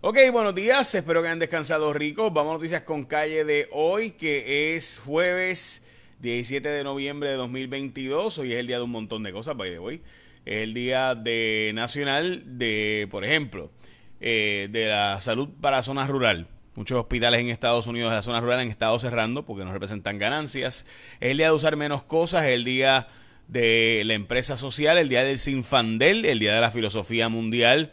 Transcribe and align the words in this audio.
Ok, 0.00 0.16
buenos 0.32 0.54
días, 0.54 0.94
espero 0.94 1.22
que 1.22 1.26
hayan 1.26 1.40
descansado 1.40 1.92
ricos. 1.92 2.32
Vamos 2.32 2.52
a 2.52 2.54
noticias 2.58 2.82
con 2.82 3.04
calle 3.04 3.44
de 3.44 3.68
hoy, 3.72 4.12
que 4.12 4.76
es 4.76 5.02
jueves 5.04 5.82
17 6.20 6.68
de 6.68 6.84
noviembre 6.84 7.30
de 7.30 7.34
2022. 7.34 8.38
Hoy 8.38 8.52
es 8.52 8.60
el 8.60 8.68
día 8.68 8.76
de 8.76 8.84
un 8.84 8.92
montón 8.92 9.24
de 9.24 9.32
cosas, 9.32 9.56
by 9.56 9.72
the 9.72 9.80
way. 9.80 10.00
Es 10.44 10.62
el 10.62 10.72
día 10.72 11.16
de 11.16 11.72
nacional 11.74 12.44
de, 12.46 13.08
por 13.10 13.24
ejemplo, 13.24 13.72
eh, 14.20 14.68
de 14.70 14.86
la 14.86 15.20
salud 15.20 15.48
para 15.60 15.82
zona 15.82 16.06
rural. 16.06 16.46
Muchos 16.76 16.96
hospitales 16.96 17.40
en 17.40 17.48
Estados 17.48 17.88
Unidos 17.88 18.12
de 18.12 18.16
la 18.18 18.22
zona 18.22 18.40
rural 18.40 18.60
han 18.60 18.68
estado 18.68 18.96
cerrando 19.00 19.44
porque 19.44 19.64
no 19.64 19.72
representan 19.72 20.20
ganancias. 20.20 20.86
Es 21.18 21.30
el 21.32 21.38
día 21.38 21.48
de 21.48 21.54
usar 21.54 21.74
menos 21.74 22.04
cosas, 22.04 22.44
es 22.44 22.52
el 22.52 22.62
día 22.62 23.08
de 23.48 24.04
la 24.06 24.14
empresa 24.14 24.56
social, 24.56 24.96
el 24.96 25.08
día 25.08 25.24
del 25.24 25.40
Sinfandel, 25.40 26.24
el 26.24 26.38
día 26.38 26.54
de 26.54 26.60
la 26.60 26.70
filosofía 26.70 27.28
mundial 27.28 27.90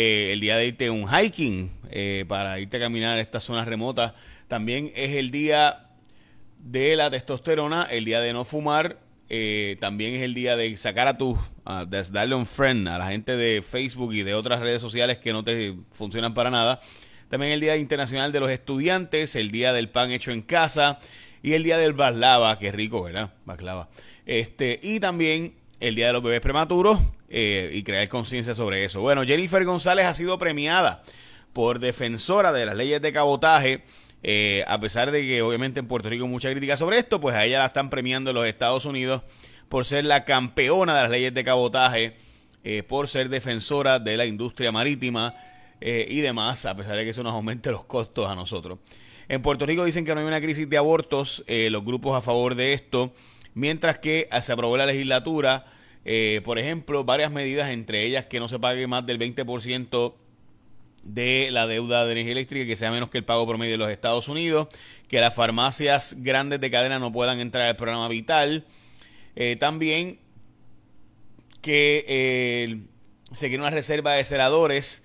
eh, 0.00 0.32
el 0.32 0.38
día 0.38 0.56
de 0.56 0.68
irte 0.68 0.90
un 0.90 1.08
hiking 1.08 1.72
eh, 1.90 2.24
para 2.28 2.60
irte 2.60 2.76
a 2.76 2.80
caminar 2.80 3.18
a 3.18 3.20
estas 3.20 3.42
zonas 3.42 3.66
remotas. 3.66 4.12
También 4.46 4.92
es 4.94 5.16
el 5.16 5.32
día 5.32 5.88
de 6.60 6.94
la 6.94 7.10
testosterona, 7.10 7.82
el 7.82 8.04
día 8.04 8.20
de 8.20 8.32
no 8.32 8.44
fumar. 8.44 9.00
Eh, 9.28 9.76
también 9.80 10.14
es 10.14 10.22
el 10.22 10.34
día 10.34 10.54
de 10.54 10.76
sacar 10.76 11.08
a 11.08 11.18
tu, 11.18 11.36
de 11.88 12.02
darle 12.12 12.36
un 12.36 12.46
friend 12.46 12.86
a 12.86 12.96
la 12.98 13.08
gente 13.08 13.36
de 13.36 13.60
Facebook 13.60 14.14
y 14.14 14.22
de 14.22 14.34
otras 14.34 14.60
redes 14.60 14.80
sociales 14.80 15.18
que 15.18 15.32
no 15.32 15.42
te 15.42 15.74
funcionan 15.90 16.32
para 16.32 16.50
nada. 16.50 16.78
También 17.28 17.50
el 17.50 17.58
Día 17.58 17.76
Internacional 17.76 18.30
de 18.30 18.38
los 18.38 18.52
Estudiantes, 18.52 19.34
el 19.34 19.50
Día 19.50 19.72
del 19.72 19.88
Pan 19.88 20.12
Hecho 20.12 20.30
en 20.30 20.42
Casa 20.42 21.00
y 21.42 21.54
el 21.54 21.64
Día 21.64 21.76
del 21.76 21.92
Baklava, 21.92 22.56
que 22.60 22.70
rico, 22.70 23.02
¿verdad? 23.02 23.32
Baklava. 23.44 23.88
Este, 24.26 24.78
y 24.80 25.00
también 25.00 25.54
el 25.80 25.96
Día 25.96 26.06
de 26.06 26.12
los 26.12 26.22
Bebés 26.22 26.40
Prematuros 26.40 27.00
eh, 27.30 27.70
y 27.74 27.82
crear 27.82 28.08
conciencia 28.08 28.54
sobre 28.54 28.84
eso. 28.84 29.00
Bueno, 29.00 29.24
Jennifer 29.24 29.64
González 29.64 30.06
ha 30.06 30.14
sido 30.14 30.38
premiada 30.38 31.02
por 31.52 31.78
defensora 31.78 32.52
de 32.52 32.66
las 32.66 32.76
leyes 32.76 33.02
de 33.02 33.12
cabotaje. 33.12 33.84
Eh, 34.22 34.64
a 34.66 34.80
pesar 34.80 35.10
de 35.10 35.22
que 35.22 35.42
obviamente 35.42 35.80
en 35.80 35.86
Puerto 35.86 36.08
Rico 36.08 36.24
hay 36.24 36.30
mucha 36.30 36.50
crítica 36.50 36.76
sobre 36.76 36.98
esto, 36.98 37.20
pues 37.20 37.34
a 37.36 37.44
ella 37.44 37.60
la 37.60 37.66
están 37.66 37.90
premiando 37.90 38.30
en 38.30 38.36
los 38.36 38.46
Estados 38.46 38.84
Unidos 38.84 39.22
por 39.68 39.84
ser 39.84 40.04
la 40.04 40.24
campeona 40.24 40.96
de 40.96 41.02
las 41.02 41.10
leyes 41.10 41.34
de 41.34 41.44
cabotaje, 41.44 42.16
eh, 42.64 42.82
por 42.82 43.08
ser 43.08 43.28
defensora 43.28 43.98
de 43.98 44.16
la 44.16 44.26
industria 44.26 44.72
marítima 44.72 45.34
y 45.80 46.18
demás, 46.22 46.66
a 46.66 46.74
pesar 46.74 46.96
de 46.96 47.04
que 47.04 47.10
eso 47.10 47.22
nos 47.22 47.34
aumente 47.34 47.70
los 47.70 47.84
costos 47.84 48.28
a 48.28 48.34
nosotros. 48.34 48.80
En 49.28 49.42
Puerto 49.42 49.64
Rico 49.64 49.84
dicen 49.84 50.04
que 50.04 50.12
no 50.12 50.20
hay 50.20 50.26
una 50.26 50.40
crisis 50.40 50.68
de 50.68 50.76
abortos, 50.76 51.44
los 51.46 51.84
grupos 51.84 52.16
a 52.16 52.20
favor 52.20 52.56
de 52.56 52.72
esto 52.72 53.14
mientras 53.58 53.98
que 53.98 54.28
se 54.40 54.52
aprobó 54.52 54.76
la 54.76 54.86
legislatura, 54.86 55.66
eh, 56.04 56.40
por 56.44 56.58
ejemplo, 56.58 57.04
varias 57.04 57.30
medidas, 57.30 57.70
entre 57.70 58.04
ellas 58.04 58.26
que 58.26 58.40
no 58.40 58.48
se 58.48 58.58
pague 58.58 58.86
más 58.86 59.04
del 59.06 59.18
20% 59.18 60.14
de 61.04 61.50
la 61.50 61.66
deuda 61.66 62.04
de 62.04 62.12
energía 62.12 62.32
eléctrica, 62.32 62.66
que 62.66 62.76
sea 62.76 62.90
menos 62.90 63.10
que 63.10 63.18
el 63.18 63.24
pago 63.24 63.46
promedio 63.46 63.72
de 63.72 63.78
los 63.78 63.90
Estados 63.90 64.28
Unidos, 64.28 64.68
que 65.08 65.20
las 65.20 65.34
farmacias 65.34 66.16
grandes 66.18 66.60
de 66.60 66.70
cadena 66.70 66.98
no 66.98 67.12
puedan 67.12 67.40
entrar 67.40 67.68
al 67.68 67.76
programa 67.76 68.08
vital, 68.08 68.64
eh, 69.36 69.56
también 69.56 70.18
que 71.62 72.04
eh, 72.08 72.80
se 73.32 73.48
quiere 73.48 73.62
una 73.62 73.70
reserva 73.70 74.12
de 74.12 74.24
celadores 74.24 75.04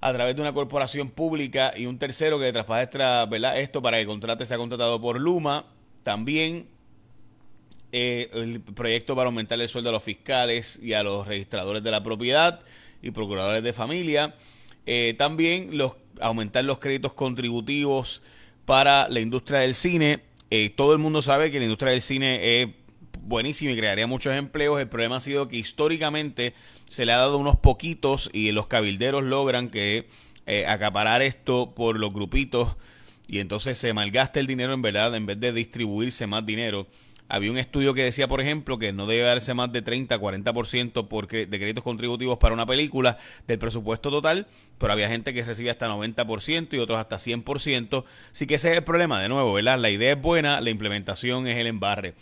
a 0.00 0.12
través 0.12 0.34
de 0.36 0.42
una 0.42 0.52
corporación 0.52 1.10
pública 1.10 1.72
y 1.76 1.86
un 1.86 1.98
tercero 1.98 2.38
que 2.38 2.46
le 2.46 2.52
traspase 2.52 2.88
esto 3.56 3.82
para 3.82 3.98
que 3.98 4.02
el 4.02 4.06
contrato 4.06 4.44
sea 4.46 4.56
contratado 4.56 5.00
por 5.00 5.20
Luma. 5.20 5.66
También 6.02 6.68
eh, 7.92 8.30
el 8.34 8.60
proyecto 8.60 9.16
para 9.16 9.26
aumentar 9.26 9.60
el 9.60 9.68
sueldo 9.68 9.90
a 9.90 9.92
los 9.92 10.04
fiscales 10.04 10.78
y 10.80 10.92
a 10.92 11.02
los 11.02 11.26
registradores 11.26 11.82
de 11.82 11.90
la 11.90 12.02
propiedad 12.02 12.60
y 13.02 13.10
procuradores 13.10 13.64
de 13.64 13.72
familia. 13.72 14.36
Eh, 14.86 15.14
también 15.18 15.76
los, 15.76 15.94
aumentar 16.20 16.64
los 16.64 16.78
créditos 16.78 17.14
contributivos 17.14 18.22
para 18.64 19.08
la 19.08 19.18
industria 19.18 19.60
del 19.60 19.74
cine. 19.74 20.20
Eh, 20.50 20.70
todo 20.74 20.92
el 20.92 20.98
mundo 20.98 21.20
sabe 21.20 21.50
que 21.50 21.58
la 21.58 21.64
industria 21.64 21.90
del 21.90 22.02
cine 22.02 22.62
es 22.62 22.68
buenísima 23.22 23.72
y 23.72 23.76
crearía 23.76 24.06
muchos 24.06 24.36
empleos. 24.36 24.80
El 24.80 24.88
problema 24.88 25.16
ha 25.16 25.20
sido 25.20 25.48
que 25.48 25.56
históricamente 25.56 26.54
se 26.88 27.04
le 27.06 27.12
ha 27.12 27.16
dado 27.16 27.38
unos 27.38 27.56
poquitos 27.56 28.30
y 28.32 28.52
los 28.52 28.68
cabilderos 28.68 29.24
logran 29.24 29.68
que 29.68 30.06
acaparar 30.66 31.22
esto 31.22 31.74
por 31.76 31.96
los 31.96 32.12
grupitos 32.12 32.76
y 33.28 33.38
entonces 33.38 33.78
se 33.78 33.92
malgasta 33.92 34.40
el 34.40 34.48
dinero 34.48 34.72
en 34.72 34.82
verdad 34.82 35.14
en 35.14 35.24
vez 35.24 35.38
de 35.38 35.52
distribuirse 35.52 36.26
más 36.26 36.44
dinero 36.44 36.88
había 37.30 37.50
un 37.50 37.58
estudio 37.58 37.94
que 37.94 38.02
decía, 38.02 38.28
por 38.28 38.40
ejemplo, 38.40 38.78
que 38.78 38.92
no 38.92 39.06
debe 39.06 39.22
darse 39.22 39.54
más 39.54 39.72
de 39.72 39.82
30, 39.82 40.20
40% 40.20 41.08
porque, 41.08 41.46
de 41.46 41.58
créditos 41.58 41.84
contributivos 41.84 42.38
para 42.38 42.54
una 42.54 42.66
película 42.66 43.18
del 43.46 43.58
presupuesto 43.58 44.10
total, 44.10 44.46
pero 44.78 44.92
había 44.92 45.08
gente 45.08 45.32
que 45.32 45.42
recibía 45.42 45.72
hasta 45.72 45.88
90% 45.88 46.74
y 46.74 46.78
otros 46.78 46.98
hasta 46.98 47.16
100%. 47.16 48.04
Así 48.32 48.46
que 48.46 48.56
ese 48.56 48.70
es 48.72 48.76
el 48.78 48.84
problema, 48.84 49.20
de 49.20 49.28
nuevo, 49.28 49.52
¿verdad? 49.52 49.78
La 49.78 49.90
idea 49.90 50.12
es 50.12 50.20
buena, 50.20 50.60
la 50.60 50.70
implementación 50.70 51.46
es 51.46 51.56
el 51.56 51.66
embarre. 51.66 52.14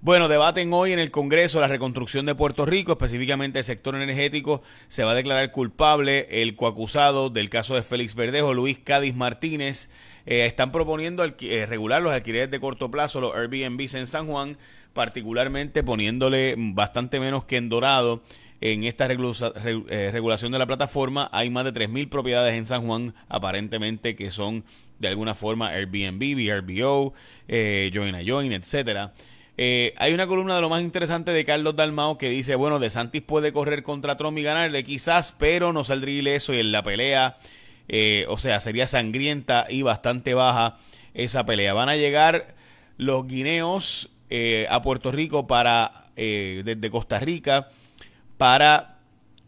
Bueno, 0.00 0.28
debaten 0.28 0.72
hoy 0.72 0.92
en 0.92 1.00
el 1.00 1.10
Congreso 1.10 1.60
la 1.60 1.66
reconstrucción 1.66 2.24
de 2.24 2.36
Puerto 2.36 2.64
Rico, 2.64 2.92
específicamente 2.92 3.58
el 3.58 3.64
sector 3.64 3.96
energético. 3.96 4.62
Se 4.86 5.02
va 5.02 5.10
a 5.10 5.14
declarar 5.16 5.50
culpable 5.50 6.28
el 6.30 6.54
coacusado 6.54 7.30
del 7.30 7.50
caso 7.50 7.74
de 7.74 7.82
Félix 7.82 8.14
Verdejo, 8.14 8.54
Luis 8.54 8.78
Cádiz 8.78 9.16
Martínez. 9.16 9.90
Eh, 10.30 10.44
están 10.44 10.72
proponiendo 10.72 11.24
eh, 11.24 11.64
regular 11.64 12.02
los 12.02 12.12
alquileres 12.12 12.50
de 12.50 12.60
corto 12.60 12.90
plazo, 12.90 13.18
los 13.18 13.34
Airbnbs 13.34 13.94
en 13.94 14.06
San 14.06 14.26
Juan, 14.26 14.58
particularmente 14.92 15.82
poniéndole 15.82 16.54
bastante 16.58 17.18
menos 17.18 17.46
que 17.46 17.56
en 17.56 17.70
Dorado. 17.70 18.22
En 18.60 18.84
esta 18.84 19.06
eh, 19.06 20.10
regulación 20.12 20.52
de 20.52 20.58
la 20.58 20.66
plataforma 20.66 21.30
hay 21.32 21.48
más 21.48 21.64
de 21.64 21.72
3.000 21.72 22.10
propiedades 22.10 22.52
en 22.52 22.66
San 22.66 22.86
Juan, 22.86 23.14
aparentemente 23.30 24.16
que 24.16 24.30
son 24.30 24.64
de 24.98 25.08
alguna 25.08 25.34
forma 25.34 25.70
Airbnb, 25.70 26.20
VRBO, 26.34 27.14
Join 27.94 28.14
a 28.14 28.20
Join, 28.22 28.52
etcétera. 28.52 29.14
hay 29.56 30.12
una 30.12 30.26
columna 30.26 30.56
de 30.56 30.60
lo 30.60 30.68
más 30.68 30.82
interesante 30.82 31.30
de 31.30 31.46
Carlos 31.46 31.74
Dalmao 31.74 32.18
que 32.18 32.28
dice, 32.28 32.54
bueno, 32.54 32.78
De 32.78 32.90
Santis 32.90 33.22
puede 33.22 33.54
correr 33.54 33.82
contra 33.82 34.18
Trump 34.18 34.36
y 34.36 34.42
ganarle 34.42 34.84
quizás, 34.84 35.34
pero 35.38 35.72
no 35.72 35.84
saldría 35.84 36.18
ileso 36.18 36.52
y 36.52 36.58
en 36.58 36.72
la 36.72 36.82
pelea 36.82 37.38
eh, 37.88 38.26
o 38.28 38.36
sea, 38.36 38.60
sería 38.60 38.86
sangrienta 38.86 39.66
y 39.68 39.82
bastante 39.82 40.34
baja 40.34 40.78
esa 41.14 41.44
pelea. 41.46 41.72
Van 41.72 41.88
a 41.88 41.96
llegar 41.96 42.54
los 42.98 43.26
guineos 43.26 44.10
eh, 44.30 44.66
a 44.70 44.82
Puerto 44.82 45.10
Rico 45.10 45.46
para 45.46 46.10
eh, 46.16 46.62
desde 46.64 46.90
Costa 46.90 47.18
Rica 47.18 47.68
para 48.36 48.94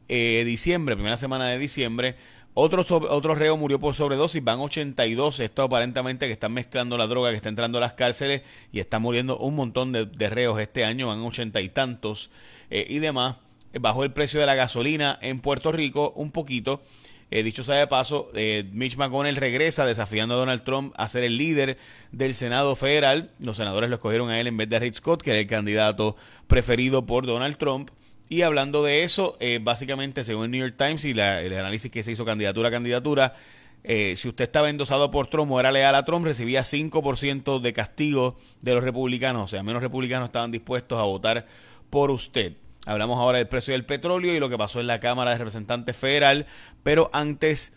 diciembre, 0.08 0.96
primera 0.96 1.16
semana 1.16 1.46
de 1.46 1.58
diciembre. 1.58 2.16
Otro, 2.54 2.84
otro 2.88 3.36
reo 3.36 3.56
murió 3.56 3.78
por 3.78 3.94
sobredosis, 3.94 4.42
van 4.42 4.58
82. 4.58 5.38
Esto 5.38 5.62
aparentemente 5.62 6.26
que 6.26 6.32
están 6.32 6.52
mezclando 6.52 6.98
la 6.98 7.06
droga 7.06 7.30
que 7.30 7.36
está 7.36 7.48
entrando 7.48 7.78
a 7.78 7.80
las 7.80 7.92
cárceles 7.92 8.42
y 8.72 8.80
está 8.80 8.98
muriendo 8.98 9.38
un 9.38 9.54
montón 9.54 9.92
de, 9.92 10.06
de 10.06 10.28
reos 10.28 10.58
este 10.58 10.84
año, 10.84 11.06
van 11.06 11.20
ochenta 11.20 11.60
y 11.60 11.68
tantos 11.68 12.30
y 12.70 12.98
demás. 12.98 13.36
Bajó 13.78 14.02
el 14.02 14.12
precio 14.12 14.40
de 14.40 14.46
la 14.46 14.56
gasolina 14.56 15.16
en 15.22 15.38
Puerto 15.38 15.70
Rico 15.70 16.12
un 16.16 16.32
poquito. 16.32 16.82
Eh, 17.30 17.44
dicho 17.44 17.62
sea 17.62 17.76
de 17.76 17.86
paso, 17.86 18.30
eh, 18.34 18.68
Mitch 18.72 18.96
McConnell 18.96 19.36
regresa 19.36 19.86
desafiando 19.86 20.34
a 20.34 20.38
Donald 20.38 20.64
Trump 20.64 20.92
a 20.96 21.08
ser 21.08 21.22
el 21.22 21.38
líder 21.38 21.78
del 22.10 22.34
Senado 22.34 22.74
federal. 22.74 23.30
Los 23.38 23.56
senadores 23.58 23.88
lo 23.88 23.96
escogieron 23.96 24.30
a 24.30 24.40
él 24.40 24.48
en 24.48 24.56
vez 24.56 24.68
de 24.68 24.76
a 24.76 24.78
Rick 24.80 24.94
Scott, 24.94 25.22
que 25.22 25.30
era 25.30 25.40
el 25.40 25.46
candidato 25.46 26.16
preferido 26.48 27.06
por 27.06 27.26
Donald 27.26 27.56
Trump. 27.56 27.90
Y 28.28 28.42
hablando 28.42 28.82
de 28.82 29.04
eso, 29.04 29.36
eh, 29.38 29.60
básicamente, 29.62 30.24
según 30.24 30.46
el 30.46 30.50
New 30.50 30.60
York 30.60 30.74
Times 30.76 31.04
y 31.04 31.10
el 31.10 31.20
análisis 31.20 31.90
que 31.90 32.02
se 32.02 32.12
hizo 32.12 32.24
candidatura 32.24 32.68
a 32.68 32.72
candidatura, 32.72 33.34
si 33.82 34.28
usted 34.28 34.44
estaba 34.44 34.68
endosado 34.68 35.10
por 35.10 35.28
Trump 35.28 35.50
o 35.52 35.58
era 35.58 35.72
leal 35.72 35.94
a 35.94 36.04
Trump, 36.04 36.26
recibía 36.26 36.62
5% 36.62 37.60
de 37.60 37.72
castigo 37.72 38.36
de 38.60 38.74
los 38.74 38.84
republicanos. 38.84 39.44
O 39.44 39.48
sea, 39.48 39.62
menos 39.62 39.82
republicanos 39.82 40.26
estaban 40.26 40.50
dispuestos 40.50 40.98
a 40.98 41.02
votar 41.02 41.46
por 41.90 42.10
usted. 42.10 42.56
Hablamos 42.86 43.18
ahora 43.18 43.38
del 43.38 43.48
precio 43.48 43.72
del 43.72 43.84
petróleo 43.84 44.34
y 44.34 44.40
lo 44.40 44.48
que 44.48 44.56
pasó 44.56 44.80
en 44.80 44.86
la 44.86 45.00
Cámara 45.00 45.32
de 45.32 45.38
Representantes 45.38 45.96
Federal, 45.96 46.46
pero 46.82 47.10
antes 47.12 47.72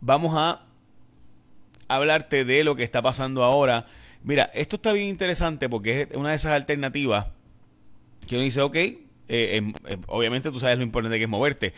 vamos 0.00 0.34
a 0.36 0.62
hablarte 1.88 2.44
de 2.44 2.62
lo 2.62 2.76
que 2.76 2.84
está 2.84 3.02
pasando 3.02 3.42
ahora. 3.42 3.86
Mira, 4.22 4.50
esto 4.54 4.76
está 4.76 4.92
bien 4.92 5.08
interesante 5.08 5.68
porque 5.68 6.02
es 6.02 6.16
una 6.16 6.30
de 6.30 6.36
esas 6.36 6.52
alternativas 6.52 7.26
que 8.28 8.36
uno 8.36 8.44
dice, 8.44 8.60
ok, 8.60 8.76
eh, 8.76 8.98
em, 9.28 9.74
em, 9.86 10.00
obviamente 10.06 10.50
tú 10.50 10.60
sabes 10.60 10.78
lo 10.78 10.84
importante 10.84 11.18
que 11.18 11.24
es 11.24 11.28
moverte. 11.30 11.74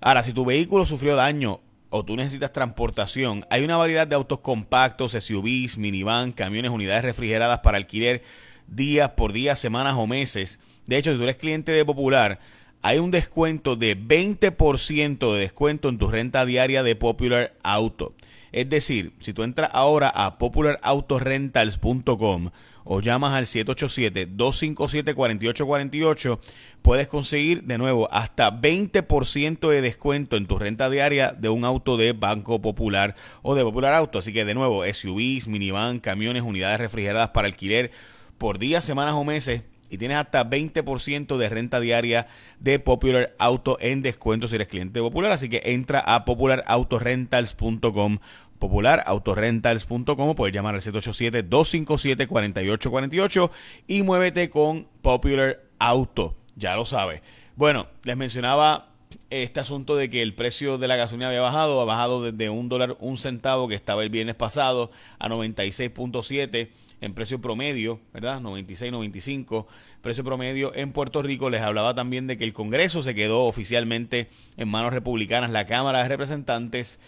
Ahora, 0.00 0.22
si 0.22 0.32
tu 0.32 0.44
vehículo 0.44 0.86
sufrió 0.86 1.16
daño 1.16 1.60
o 1.90 2.04
tú 2.04 2.14
necesitas 2.16 2.52
transportación, 2.52 3.44
hay 3.50 3.64
una 3.64 3.76
variedad 3.76 4.06
de 4.06 4.14
autos 4.14 4.38
compactos, 4.38 5.12
SUVs, 5.12 5.78
minivan, 5.78 6.30
camiones, 6.30 6.70
unidades 6.70 7.04
refrigeradas 7.04 7.58
para 7.58 7.76
alquiler 7.76 8.22
días 8.68 9.10
por 9.10 9.32
días, 9.32 9.58
semanas 9.58 9.96
o 9.96 10.06
meses 10.06 10.60
de 10.86 10.96
hecho, 10.96 11.12
si 11.12 11.18
tú 11.18 11.24
eres 11.24 11.36
cliente 11.36 11.72
de 11.72 11.84
Popular, 11.84 12.40
hay 12.82 12.98
un 12.98 13.10
descuento 13.10 13.76
de 13.76 13.94
20% 13.96 15.34
de 15.34 15.40
descuento 15.40 15.88
en 15.88 15.96
tu 15.98 16.08
renta 16.08 16.44
diaria 16.46 16.82
de 16.82 16.96
Popular 16.96 17.54
Auto. 17.62 18.14
Es 18.52 18.68
decir, 18.68 19.12
si 19.20 19.32
tú 19.32 19.44
entras 19.44 19.70
ahora 19.72 20.08
a 20.08 20.36
popularautorentals.com 20.38 22.50
o 22.84 23.00
llamas 23.00 23.34
al 23.34 23.46
787-257-4848, 23.46 26.40
puedes 26.82 27.06
conseguir 27.06 27.62
de 27.64 27.78
nuevo 27.78 28.12
hasta 28.12 28.50
20% 28.50 29.68
de 29.68 29.80
descuento 29.80 30.36
en 30.36 30.46
tu 30.46 30.58
renta 30.58 30.90
diaria 30.90 31.30
de 31.32 31.48
un 31.48 31.64
auto 31.64 31.96
de 31.96 32.12
Banco 32.12 32.60
Popular 32.60 33.14
o 33.42 33.54
de 33.54 33.62
Popular 33.62 33.94
Auto. 33.94 34.18
Así 34.18 34.32
que 34.32 34.44
de 34.44 34.54
nuevo, 34.54 34.82
SUVs, 34.84 35.46
minivan, 35.46 36.00
camiones, 36.00 36.42
unidades 36.42 36.80
refrigeradas 36.80 37.28
para 37.28 37.46
alquiler 37.46 37.92
por 38.38 38.58
días, 38.58 38.84
semanas 38.84 39.14
o 39.14 39.22
meses 39.22 39.62
y 39.90 39.98
tienes 39.98 40.16
hasta 40.16 40.48
20% 40.48 41.36
de 41.36 41.48
renta 41.48 41.80
diaria 41.80 42.28
de 42.58 42.78
Popular 42.78 43.34
Auto 43.38 43.76
en 43.80 44.02
descuento 44.02 44.48
si 44.48 44.54
eres 44.54 44.68
cliente 44.68 45.00
Popular. 45.00 45.32
Así 45.32 45.48
que 45.48 45.62
entra 45.64 46.00
a 46.00 46.24
popularautorentals.com 46.24 48.18
popularautorentals.com 48.60 50.34
puedes 50.34 50.54
llamar 50.54 50.76
al 50.76 50.82
787-257-4848 50.82 53.50
y 53.88 54.02
muévete 54.02 54.50
con 54.50 54.86
Popular 55.02 55.62
Auto. 55.78 56.36
Ya 56.56 56.76
lo 56.76 56.84
sabes. 56.84 57.22
Bueno, 57.56 57.86
les 58.04 58.16
mencionaba 58.16 58.90
este 59.30 59.60
asunto 59.60 59.96
de 59.96 60.10
que 60.10 60.22
el 60.22 60.34
precio 60.34 60.78
de 60.78 60.88
la 60.88 60.96
gasolina 60.96 61.28
había 61.28 61.40
bajado, 61.40 61.80
ha 61.80 61.84
bajado 61.84 62.22
desde 62.22 62.50
un 62.50 62.68
dólar 62.68 62.96
un 63.00 63.16
centavo 63.16 63.66
que 63.66 63.74
estaba 63.74 64.02
el 64.02 64.10
viernes 64.10 64.36
pasado 64.36 64.90
a 65.18 65.28
96.7 65.28 66.68
en 67.00 67.14
precio 67.14 67.40
promedio, 67.40 68.00
¿verdad? 68.12 68.40
96, 68.40 68.92
95, 68.92 69.66
precio 70.02 70.24
promedio 70.24 70.74
en 70.74 70.92
Puerto 70.92 71.22
Rico. 71.22 71.50
Les 71.50 71.62
hablaba 71.62 71.94
también 71.94 72.26
de 72.26 72.38
que 72.38 72.44
el 72.44 72.52
Congreso 72.52 73.02
se 73.02 73.14
quedó 73.14 73.44
oficialmente 73.44 74.28
en 74.56 74.68
manos 74.68 74.92
republicanas, 74.92 75.50
la 75.50 75.66
Cámara 75.66 76.02
de 76.02 76.08
Representantes 76.08 77.00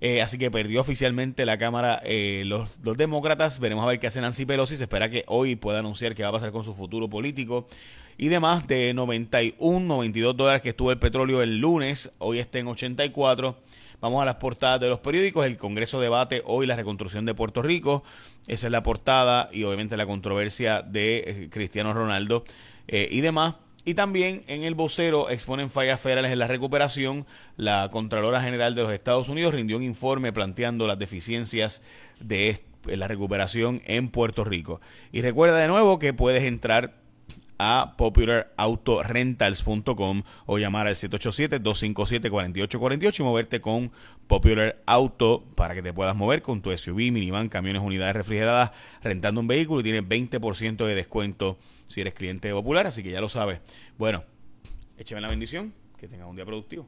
eh, 0.00 0.20
así 0.20 0.36
que 0.36 0.50
perdió 0.50 0.82
oficialmente 0.82 1.46
la 1.46 1.56
Cámara 1.56 2.02
eh, 2.04 2.42
los, 2.44 2.70
demócratas. 2.82 3.58
Veremos 3.58 3.84
a 3.84 3.88
ver 3.88 4.00
qué 4.00 4.06
hace 4.06 4.20
Nancy 4.20 4.44
Pelosi. 4.44 4.76
Se 4.76 4.82
espera 4.82 5.08
que 5.08 5.24
hoy 5.28 5.56
pueda 5.56 5.78
anunciar 5.78 6.14
qué 6.14 6.22
va 6.22 6.28
a 6.28 6.32
pasar 6.32 6.52
con 6.52 6.62
su 6.62 6.74
futuro 6.74 7.08
político. 7.08 7.66
Y 8.18 8.28
demás, 8.28 8.66
de 8.68 8.92
91, 8.92 9.80
92 9.80 10.36
dólares 10.36 10.60
que 10.60 10.68
estuvo 10.68 10.90
el 10.92 10.98
petróleo 10.98 11.40
el 11.42 11.58
lunes, 11.58 12.12
hoy 12.18 12.38
está 12.38 12.58
en 12.58 12.68
84. 12.68 13.56
Vamos 14.00 14.22
a 14.22 14.24
las 14.24 14.36
portadas 14.36 14.80
de 14.80 14.88
los 14.88 15.00
periódicos. 15.00 15.46
El 15.46 15.56
Congreso 15.56 16.00
debate 16.00 16.42
hoy 16.44 16.66
la 16.66 16.76
reconstrucción 16.76 17.24
de 17.24 17.34
Puerto 17.34 17.62
Rico. 17.62 18.04
Esa 18.46 18.66
es 18.66 18.70
la 18.70 18.82
portada 18.82 19.48
y 19.52 19.64
obviamente 19.64 19.96
la 19.96 20.06
controversia 20.06 20.82
de 20.82 21.18
eh, 21.18 21.48
Cristiano 21.50 21.92
Ronaldo 21.94 22.44
y 22.86 23.22
demás. 23.22 23.54
Y 23.86 23.94
también 23.94 24.42
en 24.46 24.62
el 24.62 24.74
vocero 24.74 25.28
exponen 25.28 25.70
fallas 25.70 26.00
federales 26.00 26.32
en 26.32 26.38
la 26.38 26.48
recuperación. 26.48 27.26
La 27.56 27.90
Contralora 27.90 28.42
General 28.42 28.74
de 28.74 28.82
los 28.82 28.92
Estados 28.92 29.28
Unidos 29.28 29.54
rindió 29.54 29.76
un 29.76 29.82
informe 29.82 30.32
planteando 30.32 30.86
las 30.86 30.98
deficiencias 30.98 31.82
de 32.18 32.64
la 32.86 33.08
recuperación 33.08 33.82
en 33.84 34.08
Puerto 34.08 34.44
Rico. 34.44 34.80
Y 35.12 35.20
recuerda 35.20 35.58
de 35.58 35.68
nuevo 35.68 35.98
que 35.98 36.14
puedes 36.14 36.44
entrar 36.44 37.03
a 37.58 37.94
popularautorentals.com 37.96 40.22
o 40.46 40.58
llamar 40.58 40.86
al 40.86 40.94
787-257-4848 40.94 43.20
y 43.20 43.22
moverte 43.22 43.60
con 43.60 43.92
Popular 44.26 44.80
Auto 44.86 45.44
para 45.54 45.74
que 45.74 45.82
te 45.82 45.92
puedas 45.92 46.16
mover 46.16 46.40
con 46.42 46.62
tu 46.62 46.74
SUV, 46.76 47.12
minivan, 47.12 47.48
camiones, 47.48 47.82
unidades 47.82 48.16
refrigeradas, 48.16 48.72
rentando 49.02 49.40
un 49.40 49.46
vehículo 49.46 49.80
y 49.80 49.84
tienes 49.84 50.04
20% 50.04 50.86
de 50.86 50.94
descuento 50.94 51.58
si 51.88 52.00
eres 52.00 52.14
cliente 52.14 52.48
de 52.48 52.54
Popular, 52.54 52.86
así 52.86 53.02
que 53.02 53.10
ya 53.10 53.20
lo 53.20 53.28
sabes. 53.28 53.60
Bueno, 53.98 54.24
écheme 54.96 55.20
la 55.20 55.28
bendición, 55.28 55.74
que 55.98 56.08
tengas 56.08 56.26
un 56.28 56.36
día 56.36 56.46
productivo. 56.46 56.86